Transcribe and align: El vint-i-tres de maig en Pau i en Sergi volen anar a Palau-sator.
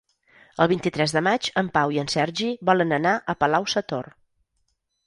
El 0.63 0.69
vint-i-tres 0.71 1.13
de 1.17 1.23
maig 1.27 1.49
en 1.63 1.69
Pau 1.77 1.95
i 1.97 2.01
en 2.05 2.09
Sergi 2.15 2.51
volen 2.71 2.99
anar 2.99 3.13
a 3.35 3.39
Palau-sator. 3.45 4.15